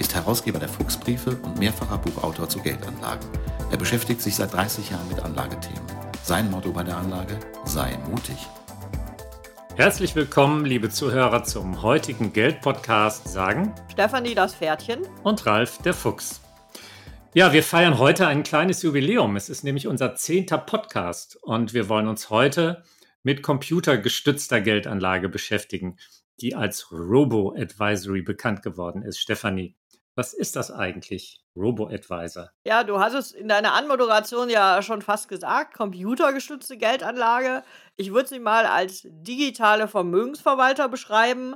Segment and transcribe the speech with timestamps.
[0.00, 3.28] ist Herausgeber der Fuchsbriefe und mehrfacher Buchautor zu Geldanlagen.
[3.70, 5.82] Er beschäftigt sich seit 30 Jahren mit Anlagethemen.
[6.22, 8.48] Sein Motto bei der Anlage: Sei mutig.
[9.76, 16.40] Herzlich willkommen, liebe Zuhörer, zum heutigen Geld-Podcast, sagen Stefanie das Pferdchen und Ralf der Fuchs.
[17.34, 19.36] Ja, wir feiern heute ein kleines Jubiläum.
[19.36, 22.84] Es ist nämlich unser zehnter Podcast und wir wollen uns heute
[23.22, 25.98] mit computergestützter Geldanlage beschäftigen,
[26.40, 29.18] die als Robo-Advisory bekannt geworden ist.
[29.18, 29.76] Stefanie,
[30.14, 32.50] was ist das eigentlich, Robo-Advisor?
[32.64, 37.62] Ja, du hast es in deiner Anmoderation ja schon fast gesagt, computergestützte Geldanlage.
[37.96, 41.54] Ich würde sie mal als digitale Vermögensverwalter beschreiben.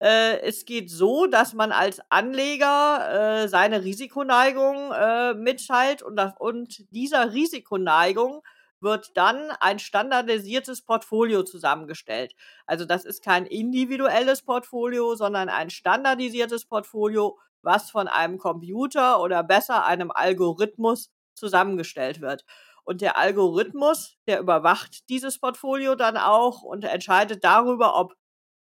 [0.00, 6.84] Äh, es geht so, dass man als Anleger äh, seine Risikoneigung äh, mitteilt und, und
[6.90, 8.42] dieser Risikoneigung
[8.80, 12.34] wird dann ein standardisiertes Portfolio zusammengestellt.
[12.66, 19.42] Also das ist kein individuelles Portfolio, sondern ein standardisiertes Portfolio, was von einem Computer oder
[19.42, 22.44] besser einem Algorithmus zusammengestellt wird.
[22.84, 28.14] Und der Algorithmus, der überwacht dieses Portfolio dann auch und entscheidet darüber, ob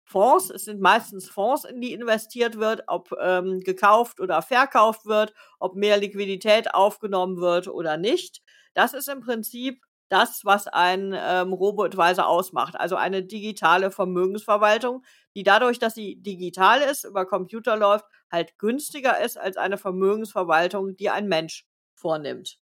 [0.04, 5.34] Fonds, es sind meistens Fonds, in die investiert wird, ob ähm, gekauft oder verkauft wird,
[5.60, 8.42] ob mehr Liquidität aufgenommen wird oder nicht.
[8.74, 12.76] Das ist im Prinzip das, was ein ähm, Robo-Advisor ausmacht.
[12.80, 15.04] Also eine digitale Vermögensverwaltung,
[15.36, 20.96] die dadurch, dass sie digital ist, über Computer läuft, halt günstiger ist als eine Vermögensverwaltung,
[20.96, 22.60] die ein Mensch vornimmt.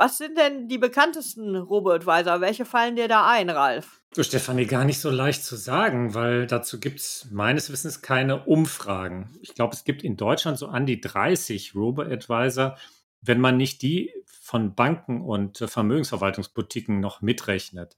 [0.00, 2.40] Was sind denn die bekanntesten Robo-Advisor?
[2.40, 4.00] Welche fallen dir da ein, Ralf?
[4.14, 8.44] Du, Stefanie, gar nicht so leicht zu sagen, weil dazu gibt es meines Wissens keine
[8.44, 9.36] Umfragen.
[9.42, 12.78] Ich glaube, es gibt in Deutschland so an die 30 Robo-Advisor,
[13.22, 17.96] wenn man nicht die von Banken und Vermögensverwaltungsboutiquen noch mitrechnet.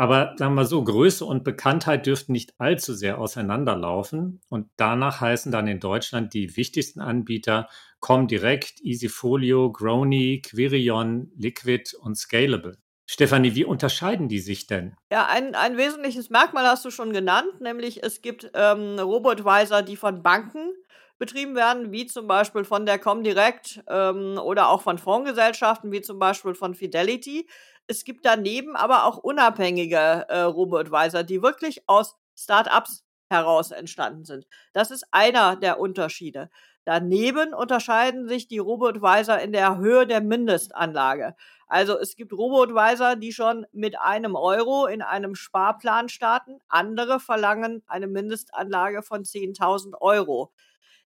[0.00, 4.40] Aber sagen wir so, Größe und Bekanntheit dürften nicht allzu sehr auseinanderlaufen.
[4.48, 7.68] Und danach heißen dann in Deutschland die wichtigsten Anbieter
[7.98, 12.78] Comdirect, Easyfolio, Grony, Quirion, Liquid und Scalable.
[13.04, 14.96] Stefanie, wie unterscheiden die sich denn?
[15.12, 19.96] Ja, ein, ein wesentliches Merkmal hast du schon genannt, nämlich es gibt ähm, Robo-Advisor, die
[19.96, 20.72] von Banken
[21.18, 26.18] betrieben werden, wie zum Beispiel von der Comdirect ähm, oder auch von Fondsgesellschaften, wie zum
[26.18, 27.46] Beispiel von Fidelity.
[27.90, 29.96] Es gibt daneben aber auch unabhängige
[30.28, 34.46] äh, Robo-Advisor, die wirklich aus Startups heraus entstanden sind.
[34.72, 36.50] Das ist einer der Unterschiede.
[36.84, 41.34] Daneben unterscheiden sich die Robo-Advisor in der Höhe der Mindestanlage.
[41.66, 46.60] Also es gibt Robo-Advisor, die schon mit einem Euro in einem Sparplan starten.
[46.68, 50.52] Andere verlangen eine Mindestanlage von 10.000 Euro.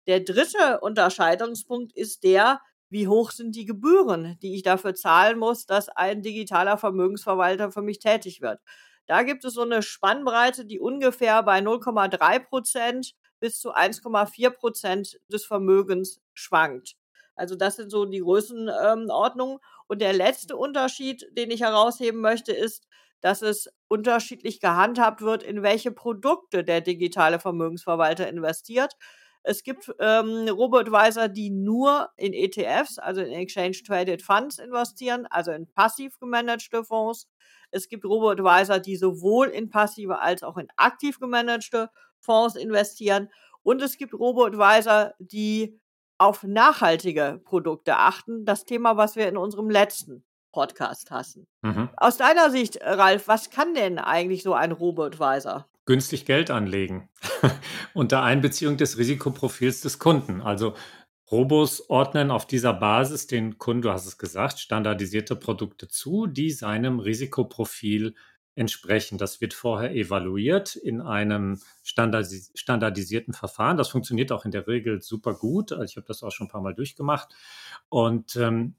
[0.07, 5.65] Der dritte Unterscheidungspunkt ist der, wie hoch sind die Gebühren, die ich dafür zahlen muss,
[5.65, 8.59] dass ein digitaler Vermögensverwalter für mich tätig wird.
[9.07, 15.19] Da gibt es so eine Spannbreite, die ungefähr bei 0,3 Prozent bis zu 1,4 Prozent
[15.31, 16.95] des Vermögens schwankt.
[17.35, 19.55] Also das sind so die Größenordnungen.
[19.55, 22.85] Ähm, Und der letzte Unterschied, den ich herausheben möchte, ist,
[23.21, 28.93] dass es unterschiedlich gehandhabt wird, in welche Produkte der digitale Vermögensverwalter investiert.
[29.43, 35.51] Es gibt ähm, Robo-Advisor, die nur in ETFs, also in Exchange Traded Funds investieren, also
[35.51, 37.27] in passiv gemanagte Fonds.
[37.71, 41.89] Es gibt Robo-Advisor, die sowohl in passive als auch in aktiv gemanagte
[42.19, 43.29] Fonds investieren.
[43.63, 45.79] Und es gibt Robo-Advisor, die
[46.17, 48.45] auf nachhaltige Produkte achten.
[48.45, 51.47] Das Thema, was wir in unserem letzten Podcast hatten.
[51.61, 51.89] Mhm.
[51.95, 55.67] Aus deiner Sicht, Ralf, was kann denn eigentlich so ein Robo-Advisor?
[55.89, 57.09] Günstig Geld anlegen
[57.95, 60.39] unter Einbeziehung des Risikoprofils des Kunden.
[60.39, 60.75] Also
[61.31, 66.51] Robos ordnen auf dieser Basis den Kunden, du hast es gesagt, standardisierte Produkte zu, die
[66.51, 68.13] seinem Risikoprofil
[68.53, 69.17] entsprechen.
[69.17, 73.77] Das wird vorher evaluiert in einem standardis standardisierten Verfahren.
[73.77, 75.71] Das funktioniert auch in der Regel super gut.
[75.71, 77.33] Also ich habe das auch schon ein paar Mal durchgemacht.
[77.89, 78.75] Und ähm,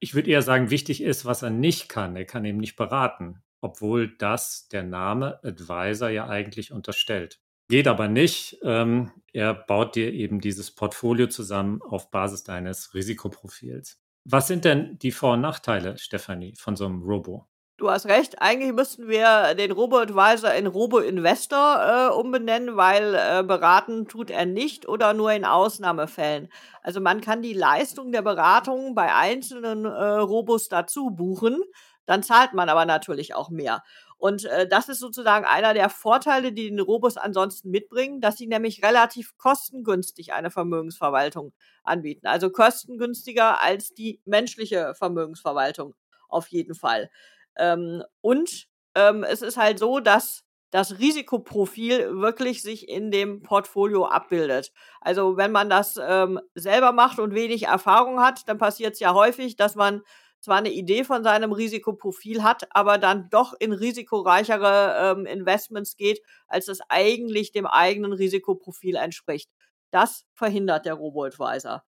[0.00, 2.14] ich würde eher sagen, wichtig ist, was er nicht kann.
[2.14, 7.40] Er kann eben nicht beraten obwohl das der Name Advisor ja eigentlich unterstellt.
[7.68, 8.58] Geht aber nicht.
[8.62, 14.00] Ähm, er baut dir eben dieses Portfolio zusammen auf Basis deines Risikoprofils.
[14.24, 17.48] Was sind denn die Vor- und Nachteile, Stefanie, von so einem Robo?
[17.76, 18.40] Du hast recht.
[18.40, 24.88] Eigentlich müssten wir den Robo-Advisor in Robo-Investor äh, umbenennen, weil äh, beraten tut er nicht
[24.88, 26.48] oder nur in Ausnahmefällen.
[26.82, 31.62] Also man kann die Leistung der Beratung bei einzelnen äh, Robos dazu buchen.
[32.06, 33.82] Dann zahlt man aber natürlich auch mehr.
[34.18, 38.46] Und äh, das ist sozusagen einer der Vorteile, die den Robos ansonsten mitbringen, dass sie
[38.46, 41.52] nämlich relativ kostengünstig eine Vermögensverwaltung
[41.84, 42.26] anbieten.
[42.26, 45.94] Also kostengünstiger als die menschliche Vermögensverwaltung
[46.28, 47.10] auf jeden Fall.
[47.56, 54.06] Ähm, und ähm, es ist halt so, dass das Risikoprofil wirklich sich in dem Portfolio
[54.06, 54.72] abbildet.
[55.00, 59.14] Also wenn man das ähm, selber macht und wenig Erfahrung hat, dann passiert es ja
[59.14, 60.02] häufig, dass man
[60.46, 66.22] zwar eine Idee von seinem Risikoprofil hat, aber dann doch in risikoreichere ähm, Investments geht,
[66.46, 69.50] als es eigentlich dem eigenen Risikoprofil entspricht.
[69.90, 71.82] Das verhindert der Robo-Advisor.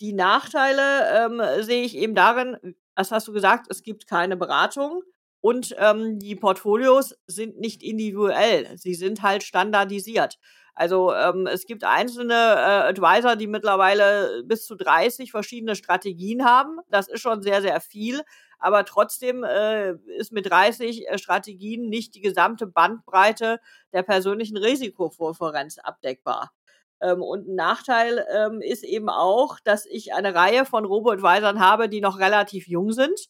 [0.00, 5.02] Die Nachteile ähm, sehe ich eben darin, das hast du gesagt, es gibt keine Beratung
[5.40, 10.38] und ähm, die Portfolios sind nicht individuell, sie sind halt standardisiert.
[10.74, 16.78] Also ähm, es gibt einzelne äh, Advisor, die mittlerweile bis zu 30 verschiedene Strategien haben.
[16.88, 18.22] Das ist schon sehr, sehr viel.
[18.58, 23.58] Aber trotzdem äh, ist mit 30 äh, Strategien nicht die gesamte Bandbreite
[23.92, 26.50] der persönlichen Risikovorferenz abdeckbar.
[27.00, 31.88] Ähm, und ein Nachteil ähm, ist eben auch, dass ich eine Reihe von Robo-Advisern habe,
[31.88, 33.28] die noch relativ jung sind.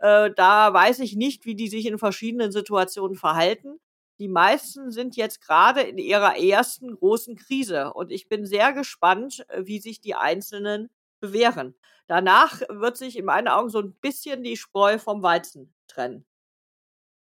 [0.00, 3.80] Äh, da weiß ich nicht, wie die sich in verschiedenen Situationen verhalten.
[4.18, 9.44] Die meisten sind jetzt gerade in ihrer ersten großen Krise und ich bin sehr gespannt,
[9.48, 11.74] äh, wie sich die Einzelnen bewähren.
[12.06, 16.26] Danach wird sich in meinen Augen so ein bisschen die Spreu vom Weizen trennen.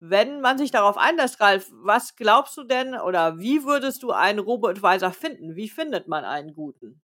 [0.01, 4.41] Wenn man sich darauf einlässt, Ralf, was glaubst du denn oder wie würdest du einen
[4.41, 5.55] Robo-Advisor finden?
[5.55, 7.01] Wie findet man einen guten?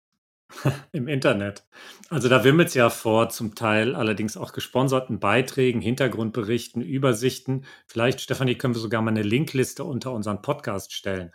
[0.93, 1.65] Im Internet.
[2.09, 7.65] Also da wimmelt es ja vor, zum Teil allerdings auch gesponserten Beiträgen, Hintergrundberichten, Übersichten.
[7.87, 11.33] Vielleicht, Stefanie, können wir sogar mal eine Linkliste unter unseren Podcast stellen.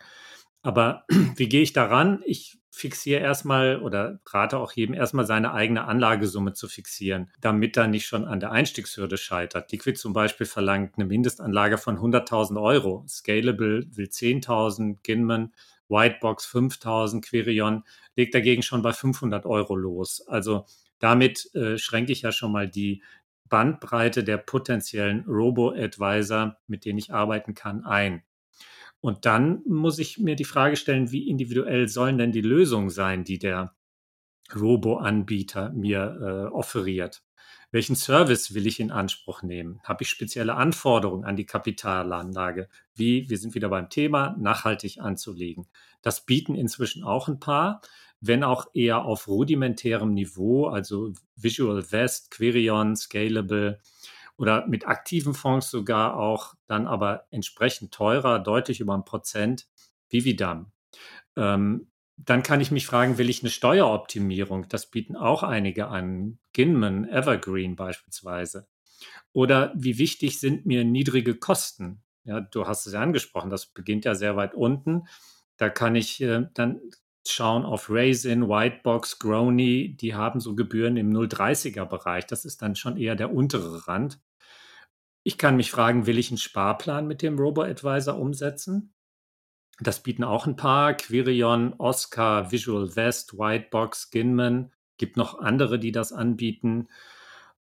[0.62, 1.04] Aber
[1.36, 2.22] wie gehe ich daran?
[2.26, 7.86] Ich fixiere erstmal oder rate auch jedem erstmal seine eigene Anlagesumme zu fixieren, damit er
[7.86, 9.72] nicht schon an der Einstiegshürde scheitert.
[9.72, 13.02] Liquid zum Beispiel verlangt eine Mindestanlage von 100.000 Euro.
[13.08, 15.54] Scalable will 10.000, Ginman,
[15.88, 17.84] Whitebox 5.000, Querion
[18.16, 20.26] legt dagegen schon bei 500 Euro los.
[20.26, 20.66] Also
[20.98, 23.02] damit äh, schränke ich ja schon mal die
[23.48, 28.22] Bandbreite der potenziellen Robo-Advisor, mit denen ich arbeiten kann, ein.
[29.00, 33.24] Und dann muss ich mir die Frage stellen, wie individuell sollen denn die Lösungen sein,
[33.24, 33.74] die der
[34.54, 37.25] Robo-Anbieter mir äh, offeriert?
[37.76, 39.82] Welchen Service will ich in Anspruch nehmen?
[39.84, 42.70] Habe ich spezielle Anforderungen an die Kapitalanlage?
[42.94, 45.66] Wie, wir sind wieder beim Thema, nachhaltig anzulegen.
[46.00, 47.82] Das bieten inzwischen auch ein paar,
[48.22, 53.78] wenn auch eher auf rudimentärem Niveau, also Visual Vest, Querion, Scalable
[54.38, 59.68] oder mit aktiven Fonds sogar auch dann aber entsprechend teurer, deutlich über ein Prozent,
[60.08, 60.72] Vividam.
[61.36, 64.68] Ähm, dann kann ich mich fragen, will ich eine Steueroptimierung?
[64.68, 68.66] Das bieten auch einige an, Ginman, Evergreen beispielsweise.
[69.32, 72.02] Oder wie wichtig sind mir niedrige Kosten?
[72.24, 75.06] Ja, du hast es ja angesprochen, das beginnt ja sehr weit unten.
[75.58, 76.80] Da kann ich äh, dann
[77.26, 82.26] schauen auf Raisin, Whitebox, Grony, die haben so Gebühren im 0,30er Bereich.
[82.26, 84.20] Das ist dann schon eher der untere Rand.
[85.22, 88.94] Ich kann mich fragen, will ich einen Sparplan mit dem Robo-Advisor umsetzen?
[89.80, 90.94] Das bieten auch ein paar.
[90.94, 94.72] Quirion, Oscar, Visual Vest, Whitebox, Ginman.
[94.96, 96.88] Gibt noch andere, die das anbieten.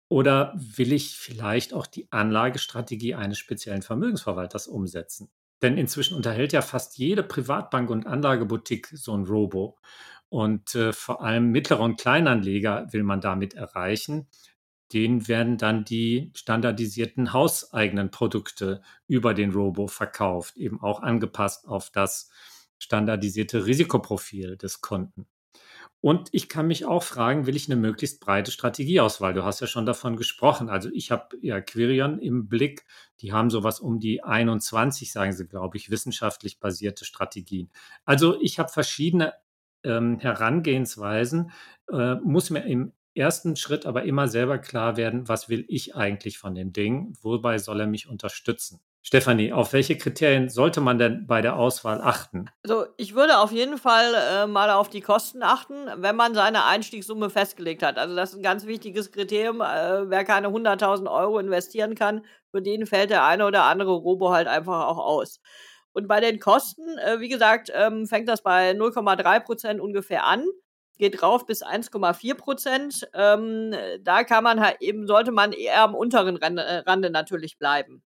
[0.10, 5.30] Oder will ich vielleicht auch die Anlagestrategie eines speziellen Vermögensverwalters umsetzen?
[5.62, 9.78] Denn inzwischen unterhält ja fast jede Privatbank und Anlageboutique so ein Robo.
[10.28, 14.28] Und äh, vor allem mittlere und Kleinanleger will man damit erreichen
[14.94, 21.90] denen werden dann die standardisierten hauseigenen Produkte über den Robo verkauft, eben auch angepasst auf
[21.90, 22.30] das
[22.78, 25.26] standardisierte Risikoprofil des Kunden.
[26.02, 29.34] Und ich kann mich auch fragen, will ich eine möglichst breite Strategieauswahl?
[29.34, 30.68] Du hast ja schon davon gesprochen.
[30.68, 32.86] Also ich habe ja Quirion im Blick.
[33.22, 37.70] Die haben sowas um die 21, sagen sie, glaube ich, wissenschaftlich basierte Strategien.
[38.04, 39.34] Also ich habe verschiedene
[39.86, 41.52] ähm, Herangehensweisen,
[41.90, 46.38] äh, muss mir im ersten Schritt aber immer selber klar werden, was will ich eigentlich
[46.38, 48.82] von dem Ding, wobei soll er mich unterstützen.
[49.06, 52.46] Stefanie, auf welche Kriterien sollte man denn bei der Auswahl achten?
[52.64, 56.64] Also ich würde auf jeden Fall äh, mal auf die Kosten achten, wenn man seine
[56.64, 57.98] Einstiegssumme festgelegt hat.
[57.98, 59.60] Also das ist ein ganz wichtiges Kriterium.
[59.60, 64.32] Äh, wer keine 100.000 Euro investieren kann, für den fällt der eine oder andere Robo
[64.32, 65.42] halt einfach auch aus.
[65.92, 70.46] Und bei den Kosten, äh, wie gesagt, ähm, fängt das bei 0,3 Prozent ungefähr an.
[70.98, 73.10] Geht rauf bis 1,4 Prozent.
[73.14, 77.58] Ähm, da kann man halt eben, sollte man eher am unteren Rande, äh, Rande natürlich
[77.58, 78.04] bleiben.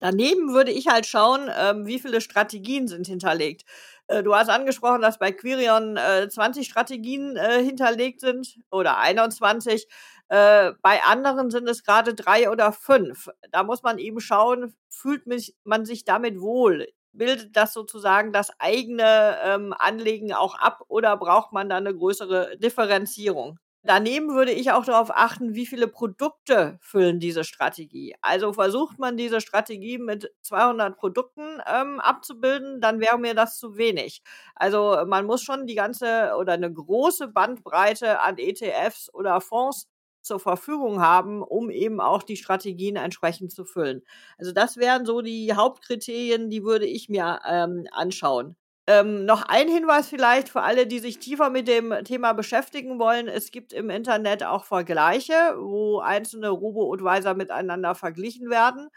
[0.00, 3.64] Daneben würde ich halt schauen, ähm, wie viele Strategien sind hinterlegt.
[4.06, 9.88] Äh, du hast angesprochen, dass bei Quirion äh, 20 Strategien äh, hinterlegt sind oder 21.
[10.28, 13.30] Äh, bei anderen sind es gerade drei oder fünf.
[13.50, 16.86] Da muss man eben schauen, fühlt mich, man sich damit wohl?
[17.14, 22.56] Bildet das sozusagen das eigene ähm, Anlegen auch ab oder braucht man da eine größere
[22.58, 23.58] Differenzierung?
[23.86, 28.14] Daneben würde ich auch darauf achten, wie viele Produkte füllen diese Strategie.
[28.22, 33.76] Also versucht man diese Strategie mit 200 Produkten ähm, abzubilden, dann wäre mir das zu
[33.76, 34.22] wenig.
[34.54, 39.86] Also man muss schon die ganze oder eine große Bandbreite an ETFs oder Fonds
[40.24, 44.02] zur Verfügung haben, um eben auch die Strategien entsprechend zu füllen.
[44.38, 48.56] Also das wären so die Hauptkriterien, die würde ich mir ähm, anschauen.
[48.86, 53.28] Ähm, noch ein Hinweis vielleicht für alle, die sich tiefer mit dem Thema beschäftigen wollen.
[53.28, 58.90] Es gibt im Internet auch Vergleiche, wo einzelne Robo-Advisor miteinander verglichen werden.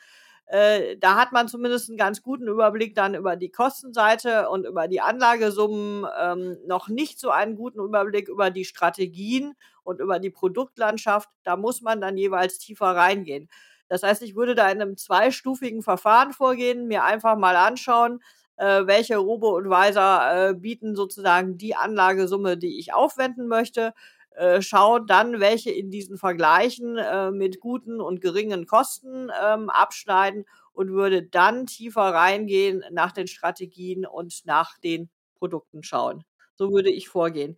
[0.48, 4.88] Äh, da hat man zumindest einen ganz guten Überblick dann über die Kostenseite und über
[4.88, 9.56] die Anlagesummen, ähm, noch nicht so einen guten Überblick über die Strategien
[9.88, 11.30] und über die Produktlandschaft.
[11.44, 13.50] Da muss man dann jeweils tiefer reingehen.
[13.88, 18.22] Das heißt, ich würde da in einem zweistufigen Verfahren vorgehen, mir einfach mal anschauen,
[18.58, 23.94] äh, welche Robo-Advisor äh, bieten sozusagen die Anlagesumme, die ich aufwenden möchte.
[24.32, 24.60] Äh,
[25.08, 31.24] dann, welche in diesen Vergleichen äh, mit guten und geringen Kosten ähm, abschneiden und würde
[31.24, 36.24] dann tiefer reingehen nach den Strategien und nach den Produkten schauen.
[36.56, 37.58] So würde ich vorgehen.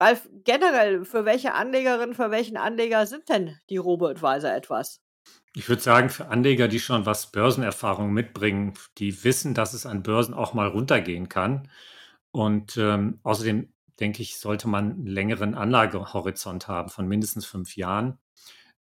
[0.00, 5.02] Ralf, generell, für welche Anlegerin, für welchen Anleger sind denn die Robo-Advisor etwas?
[5.54, 10.02] Ich würde sagen, für Anleger, die schon was Börsenerfahrung mitbringen, die wissen, dass es an
[10.02, 11.68] Börsen auch mal runtergehen kann.
[12.30, 18.18] Und ähm, außerdem denke ich, sollte man einen längeren Anlagehorizont haben von mindestens fünf Jahren.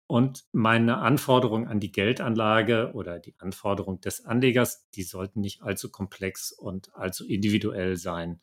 [0.07, 5.91] Und meine Anforderung an die Geldanlage oder die Anforderung des Anlegers, die sollten nicht allzu
[5.91, 8.39] komplex und allzu individuell sein.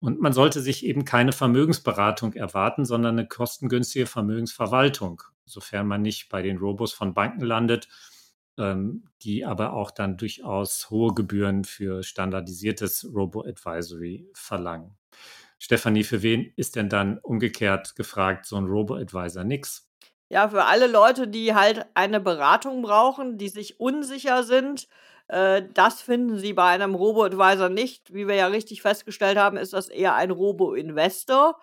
[0.00, 6.28] Und man sollte sich eben keine Vermögensberatung erwarten, sondern eine kostengünstige Vermögensverwaltung, sofern man nicht
[6.28, 7.88] bei den Robos von Banken landet,
[8.58, 14.96] ähm, die aber auch dann durchaus hohe Gebühren für standardisiertes Robo-Advisory verlangen.
[15.58, 19.90] Stefanie, für wen ist denn dann umgekehrt gefragt so ein Robo-Advisor nix?
[20.28, 24.88] Ja, für alle Leute, die halt eine Beratung brauchen, die sich unsicher sind,
[25.28, 28.12] äh, das finden Sie bei einem Robo-Advisor nicht.
[28.14, 31.58] Wie wir ja richtig festgestellt haben, ist das eher ein Robo-Investor.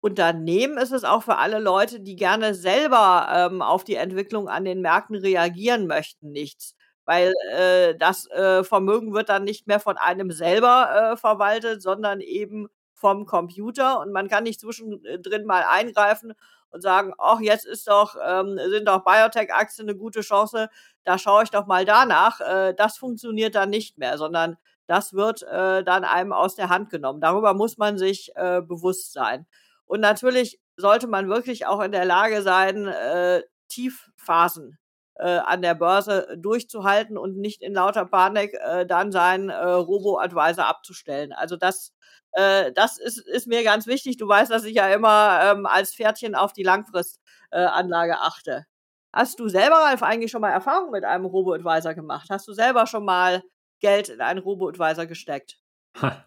[0.00, 4.48] Und daneben ist es auch für alle Leute, die gerne selber ähm, auf die Entwicklung
[4.48, 6.74] an den Märkten reagieren möchten, nichts.
[7.04, 12.20] Weil äh, das äh, Vermögen wird dann nicht mehr von einem selber äh, verwaltet, sondern
[12.20, 16.34] eben vom Computer und man kann nicht zwischendrin mal eingreifen
[16.70, 20.68] und sagen, ach, jetzt ist doch, ähm, sind doch Biotech-Aktien eine gute Chance,
[21.04, 22.40] da schaue ich doch mal danach.
[22.40, 26.90] Äh, das funktioniert dann nicht mehr, sondern das wird äh, dann einem aus der Hand
[26.90, 27.20] genommen.
[27.20, 29.46] Darüber muss man sich äh, bewusst sein.
[29.86, 34.78] Und natürlich sollte man wirklich auch in der Lage sein, äh, Tiefphasen
[35.14, 40.66] äh, an der Börse durchzuhalten und nicht in lauter Panik äh, dann seinen äh, Robo-Advisor
[40.66, 41.32] abzustellen.
[41.32, 41.92] Also das
[42.32, 44.16] äh, das ist, ist mir ganz wichtig.
[44.16, 48.66] Du weißt, dass ich ja immer ähm, als Pferdchen auf die Langfristanlage äh, achte.
[49.12, 52.28] Hast du selber, Ralf, eigentlich schon mal Erfahrung mit einem Robo-Advisor gemacht?
[52.30, 53.42] Hast du selber schon mal
[53.80, 55.58] Geld in einen Robo-Advisor gesteckt?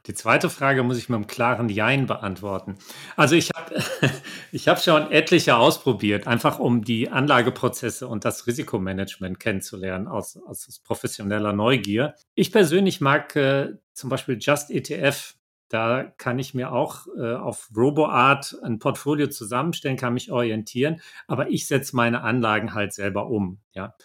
[0.05, 2.77] Die zweite Frage muss ich mit einem klaren Jein beantworten.
[3.15, 3.81] Also ich habe
[4.51, 10.79] ich hab schon etliche ausprobiert, einfach um die Anlageprozesse und das Risikomanagement kennenzulernen aus, aus
[10.83, 12.13] professioneller Neugier.
[12.35, 15.35] Ich persönlich mag äh, zum Beispiel Just ETF
[15.73, 21.49] da kann ich mir auch äh, auf RoboArt ein Portfolio zusammenstellen, kann mich orientieren, aber
[21.49, 23.59] ich setze meine Anlagen halt selber um.
[23.73, 23.95] Ja.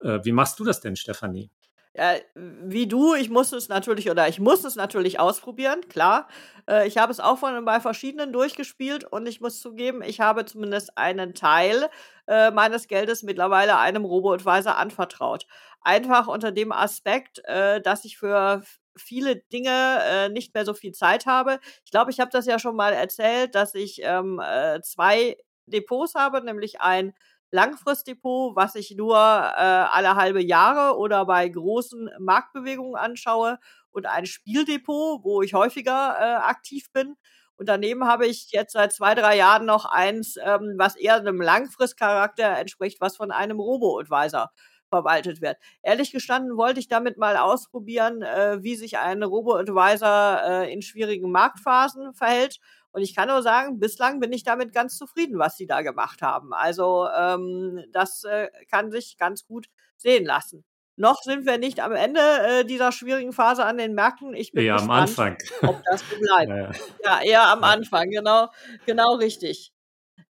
[0.00, 1.50] Äh, wie machst du das denn, Stefanie?
[1.94, 6.28] Ja, wie du, ich muss es natürlich oder ich muss es natürlich ausprobieren, klar.
[6.68, 10.44] Äh, ich habe es auch von bei verschiedenen durchgespielt und ich muss zugeben, ich habe
[10.44, 11.88] zumindest einen Teil
[12.28, 15.46] äh, meines Geldes mittlerweile einem Robo-Advisor anvertraut.
[15.80, 18.62] Einfach unter dem Aspekt, äh, dass ich für
[18.96, 21.60] viele Dinge äh, nicht mehr so viel Zeit habe.
[21.84, 25.36] Ich glaube, ich habe das ja schon mal erzählt, dass ich ähm, äh, zwei
[25.66, 27.12] Depots habe, nämlich ein
[27.50, 33.58] Langfristdepot, was ich nur äh, alle halbe Jahre oder bei großen Marktbewegungen anschaue
[33.90, 37.16] und ein Spieldepot, wo ich häufiger äh, aktiv bin.
[37.56, 41.40] Und daneben habe ich jetzt seit zwei, drei Jahren noch eins, ähm, was eher einem
[41.40, 44.50] Langfristcharakter entspricht, was von einem Robo-Advisor
[44.88, 45.56] verwaltet wird.
[45.82, 51.30] Ehrlich gestanden wollte ich damit mal ausprobieren, äh, wie sich ein Robo-Advisor äh, in schwierigen
[51.30, 52.58] Marktphasen verhält.
[52.92, 56.22] Und ich kann nur sagen, bislang bin ich damit ganz zufrieden, was sie da gemacht
[56.22, 56.54] haben.
[56.54, 59.66] Also ähm, das äh, kann sich ganz gut
[59.96, 60.64] sehen lassen.
[60.98, 64.32] Noch sind wir nicht am Ende äh, dieser schwierigen Phase an den Märkten.
[64.34, 65.38] Ich bin eher gespannt, am Anfang.
[65.62, 66.50] ob das so bleibt.
[67.04, 67.22] Ja, ja.
[67.22, 67.64] Eher am.
[67.64, 68.48] Anfang, genau,
[68.86, 69.72] genau richtig.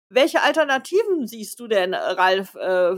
[0.09, 2.95] Welche Alternativen siehst du denn, Ralf, äh,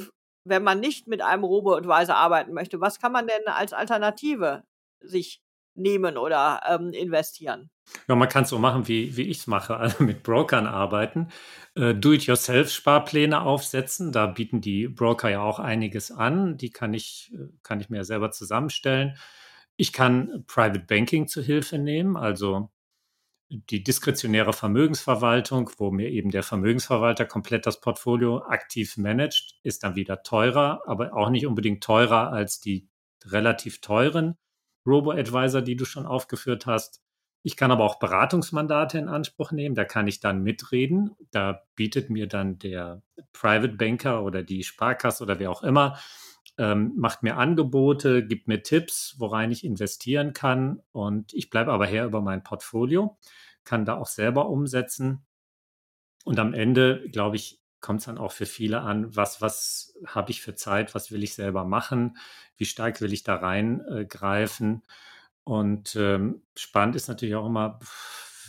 [0.48, 2.82] wenn man nicht mit einem Robo-Advisor arbeiten möchte?
[2.82, 4.64] Was kann man denn als Alternative
[5.00, 5.42] sich
[5.76, 7.70] nehmen oder ähm, investieren?
[8.08, 11.30] Ja, man kann es so machen, wie, wie ich es mache, also mit Brokern arbeiten,
[11.76, 14.12] äh, Do-it-yourself-Sparpläne aufsetzen.
[14.12, 16.58] Da bieten die Broker ja auch einiges an.
[16.58, 19.18] Die kann ich, äh, kann ich mir selber zusammenstellen.
[19.76, 22.72] Ich kann Private Banking zu Hilfe nehmen, also
[23.50, 29.96] die diskretionäre Vermögensverwaltung, wo mir eben der Vermögensverwalter komplett das Portfolio aktiv managt, ist dann
[29.96, 32.90] wieder teurer, aber auch nicht unbedingt teurer als die
[33.26, 34.38] relativ teuren
[34.86, 37.02] Robo-Advisor, die du schon aufgeführt hast.
[37.44, 39.76] Ich kann aber auch Beratungsmandate in Anspruch nehmen.
[39.76, 41.16] Da kann ich dann mitreden.
[41.32, 43.02] Da bietet mir dann der
[43.32, 45.98] Private Banker oder die Sparkasse oder wer auch immer,
[46.58, 50.82] ähm, macht mir Angebote, gibt mir Tipps, worein ich investieren kann.
[50.92, 53.18] Und ich bleibe aber her über mein Portfolio,
[53.64, 55.26] kann da auch selber umsetzen.
[56.26, 60.32] Und am Ende, glaube ich, kommt es dann auch für viele an, was, was habe
[60.32, 62.18] ich für Zeit, was will ich selber machen,
[62.58, 64.84] wie stark will ich da reingreifen.
[65.44, 67.80] Und ähm, spannend ist natürlich auch immer,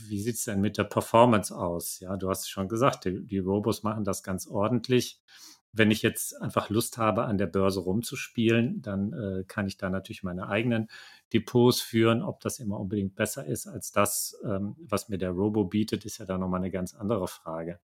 [0.06, 2.00] wie sieht es denn mit der Performance aus?
[2.00, 5.20] Ja, du hast schon gesagt, die, die Robos machen das ganz ordentlich.
[5.72, 9.90] Wenn ich jetzt einfach Lust habe, an der Börse rumzuspielen, dann äh, kann ich da
[9.90, 10.88] natürlich meine eigenen
[11.32, 12.22] Depots führen.
[12.22, 16.18] Ob das immer unbedingt besser ist als das, ähm, was mir der Robo bietet, ist
[16.18, 17.80] ja dann nochmal eine ganz andere Frage.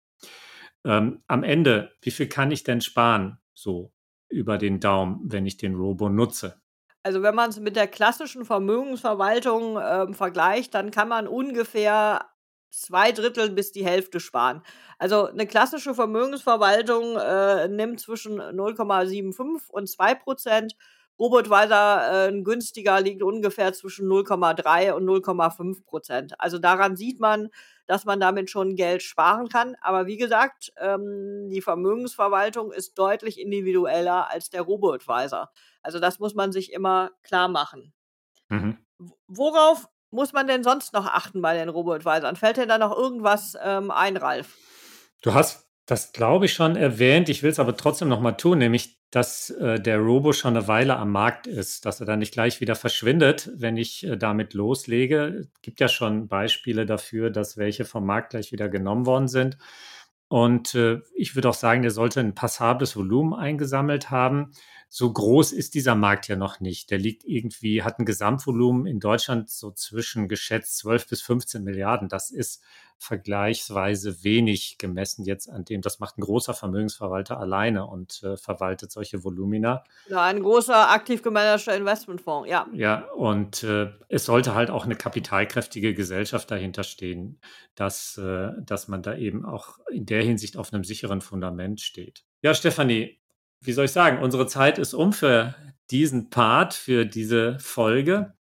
[0.86, 3.92] Ähm, am Ende, wie viel kann ich denn sparen, so
[4.30, 6.62] über den Daumen, wenn ich den Robo nutze?
[7.04, 12.33] Also wenn man es mit der klassischen Vermögensverwaltung ähm, vergleicht, dann kann man ungefähr
[12.74, 14.62] zwei Drittel bis die Hälfte sparen.
[14.98, 20.76] Also eine klassische Vermögensverwaltung äh, nimmt zwischen 0,75 und 2 Prozent.
[21.20, 26.40] Robotweiser äh, günstiger liegt ungefähr zwischen 0,3 und 0,5 Prozent.
[26.40, 27.50] Also daran sieht man,
[27.86, 29.76] dass man damit schon Geld sparen kann.
[29.82, 35.52] Aber wie gesagt, ähm, die Vermögensverwaltung ist deutlich individueller als der Robo-Advisor.
[35.84, 37.94] Also das muss man sich immer klar machen.
[38.50, 38.78] Mhm.
[39.28, 42.36] Worauf muss man denn sonst noch achten bei den Robo-Advisern?
[42.36, 44.56] Fällt dir da noch irgendwas ähm, ein, Ralf?
[45.22, 47.28] Du hast das, glaube ich, schon erwähnt.
[47.28, 50.68] Ich will es aber trotzdem noch mal tun, nämlich, dass äh, der Robo schon eine
[50.68, 54.54] Weile am Markt ist, dass er dann nicht gleich wieder verschwindet, wenn ich äh, damit
[54.54, 55.42] loslege.
[55.42, 59.58] Es gibt ja schon Beispiele dafür, dass welche vom Markt gleich wieder genommen worden sind.
[60.34, 64.54] Und äh, ich würde auch sagen, der sollte ein passables Volumen eingesammelt haben.
[64.90, 66.90] So groß ist dieser Markt ja noch nicht.
[66.90, 72.10] Der liegt irgendwie, hat ein Gesamtvolumen in Deutschland so zwischen geschätzt 12 bis 15 Milliarden.
[72.10, 72.64] Das ist
[73.04, 75.82] vergleichsweise wenig gemessen jetzt an dem.
[75.82, 79.84] Das macht ein großer Vermögensverwalter alleine und äh, verwaltet solche Volumina.
[80.08, 82.68] Ja, ein großer, aktiv gemanagter Investmentfonds, ja.
[82.74, 87.40] Ja, und äh, es sollte halt auch eine kapitalkräftige Gesellschaft dahinter stehen,
[87.76, 92.24] dass, äh, dass man da eben auch in der Hinsicht auf einem sicheren Fundament steht.
[92.42, 93.20] Ja, Stefanie,
[93.62, 95.56] wie soll ich sagen, unsere Zeit ist um für
[95.92, 98.34] diesen Part, für diese Folge.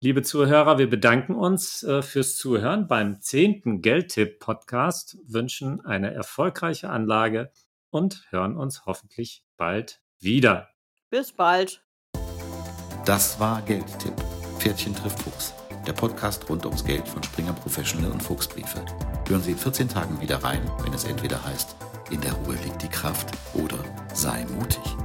[0.00, 7.52] Liebe Zuhörer, wir bedanken uns äh, fürs Zuhören beim zehnten Geldtipp-Podcast, wünschen eine erfolgreiche Anlage
[7.90, 10.70] und hören uns hoffentlich bald wieder.
[11.10, 11.84] Bis bald.
[13.04, 14.14] Das war Geldtipp.
[14.58, 15.59] Pferdchen trifft Fuchs
[15.90, 18.80] der Podcast rund ums Geld von Springer Professional und Fuchsbriefe.
[19.28, 21.74] Hören Sie in 14 Tagen wieder rein, wenn es entweder heißt,
[22.12, 23.78] in der Ruhe liegt die Kraft oder
[24.14, 24.96] sei mutig.